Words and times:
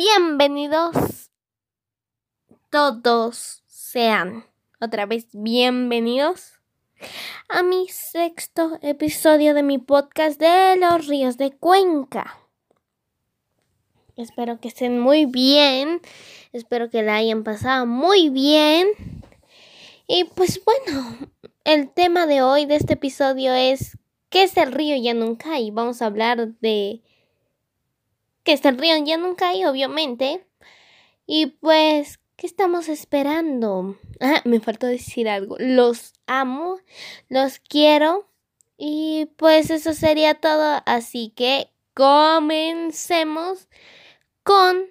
Bienvenidos 0.00 1.30
todos 2.70 3.62
sean 3.66 4.46
otra 4.80 5.04
vez 5.04 5.28
bienvenidos 5.34 6.54
a 7.50 7.62
mi 7.62 7.86
sexto 7.88 8.78
episodio 8.80 9.52
de 9.52 9.62
mi 9.62 9.76
podcast 9.76 10.40
de 10.40 10.76
los 10.76 11.06
ríos 11.06 11.36
de 11.36 11.50
Cuenca. 11.50 12.38
Espero 14.16 14.58
que 14.58 14.68
estén 14.68 14.98
muy 14.98 15.26
bien, 15.26 16.00
espero 16.54 16.88
que 16.88 17.02
la 17.02 17.16
hayan 17.16 17.44
pasado 17.44 17.84
muy 17.84 18.30
bien. 18.30 18.88
Y 20.06 20.24
pues 20.24 20.62
bueno, 20.64 21.18
el 21.64 21.90
tema 21.90 22.26
de 22.26 22.40
hoy 22.40 22.64
de 22.64 22.76
este 22.76 22.94
episodio 22.94 23.52
es 23.52 23.98
¿qué 24.30 24.44
es 24.44 24.56
el 24.56 24.72
río 24.72 24.96
Yanuncay? 24.96 25.70
Vamos 25.72 26.00
a 26.00 26.06
hablar 26.06 26.54
de 26.60 27.02
que 28.50 28.54
está 28.54 28.70
el 28.70 28.78
río 28.78 28.96
Yanuncay, 28.96 29.64
obviamente. 29.64 30.44
Y 31.24 31.46
pues, 31.46 32.18
¿qué 32.34 32.48
estamos 32.48 32.88
esperando? 32.88 33.96
Ah, 34.22 34.42
me 34.44 34.60
faltó 34.60 34.86
decir 34.86 35.30
algo. 35.30 35.56
Los 35.58 36.12
amo, 36.26 36.78
los 37.30 37.58
quiero. 37.60 38.28
Y 38.76 39.30
pues 39.36 39.70
eso 39.70 39.94
sería 39.94 40.34
todo. 40.34 40.82
Así 40.84 41.32
que 41.34 41.70
comencemos 41.94 43.68
con 44.42 44.90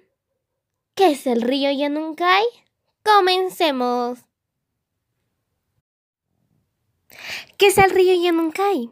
¿qué 0.96 1.12
es 1.12 1.28
el 1.28 1.42
río 1.42 1.70
Yanuncay? 1.70 2.44
Comencemos. 3.04 4.18
¿Qué 7.56 7.68
es 7.68 7.78
el 7.78 7.90
río 7.90 8.20
Yanuncay? 8.20 8.90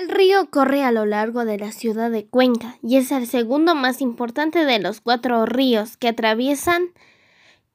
El 0.00 0.08
río 0.08 0.48
corre 0.48 0.82
a 0.82 0.92
lo 0.92 1.04
largo 1.04 1.44
de 1.44 1.58
la 1.58 1.72
ciudad 1.72 2.10
de 2.10 2.24
Cuenca 2.26 2.78
y 2.82 2.96
es 2.96 3.12
el 3.12 3.26
segundo 3.26 3.74
más 3.74 4.00
importante 4.00 4.64
de 4.64 4.78
los 4.78 5.02
cuatro 5.02 5.44
ríos 5.44 5.98
que 5.98 6.08
atraviesan 6.08 6.86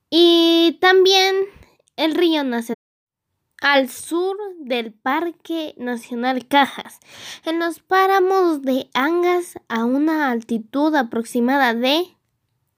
y 0.10 0.80
también 0.82 1.36
el 1.98 2.16
río 2.16 2.44
nace 2.44 2.74
al 3.62 3.90
sur 3.90 4.36
del 4.58 4.92
Parque 4.92 5.76
Nacional 5.78 6.48
Cajas, 6.48 7.00
en 7.46 7.60
los 7.60 7.80
páramos 7.80 8.64
de 8.64 8.90
Angas 8.96 9.60
a 9.68 9.86
una 9.86 10.32
altitud 10.32 10.96
aproximada 10.96 11.76
de 11.76 12.08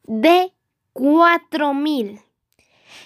de 0.03 0.51
4000 0.91 2.19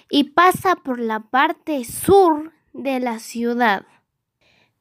y 0.10 0.24
pasa 0.24 0.76
por 0.76 0.98
la 1.00 1.20
parte 1.20 1.86
sur 1.86 2.52
de 2.74 3.00
la 3.00 3.20
ciudad. 3.20 3.86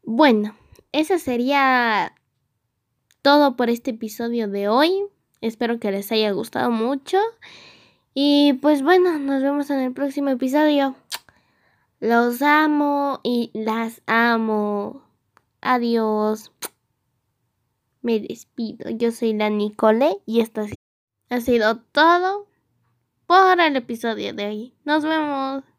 Bueno, 0.02 0.56
eso 0.92 1.18
sería 1.18 2.14
todo 3.22 3.56
por 3.56 3.70
este 3.70 3.92
episodio 3.92 4.48
de 4.48 4.68
hoy. 4.68 4.92
Espero 5.40 5.78
que 5.78 5.90
les 5.90 6.10
haya 6.12 6.32
gustado 6.32 6.70
mucho. 6.70 7.18
Y 8.14 8.54
pues 8.54 8.82
bueno, 8.82 9.18
nos 9.18 9.42
vemos 9.42 9.70
en 9.70 9.80
el 9.80 9.92
próximo 9.92 10.30
episodio. 10.30 10.96
Los 12.00 12.42
amo 12.42 13.20
y 13.22 13.50
las 13.54 14.02
amo. 14.06 15.02
Adiós. 15.60 16.52
Me 18.02 18.18
despido. 18.20 18.90
Yo 18.90 19.12
soy 19.12 19.34
la 19.34 19.50
Nicole 19.50 20.18
y 20.26 20.40
esto 20.40 20.66
ha 21.28 21.40
sido 21.40 21.76
todo 21.92 22.46
por 23.26 23.60
el 23.60 23.76
episodio 23.76 24.34
de 24.34 24.46
hoy. 24.46 24.74
Nos 24.84 25.04
vemos. 25.04 25.69